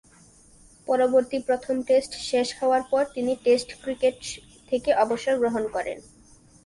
[0.87, 4.17] পরবর্তীতে প্রথম টেস্ট শেষ হওয়ার পর তিনি টেস্ট ক্রিকেট
[4.69, 5.97] থেকে অবসর গ্রহণ করেন।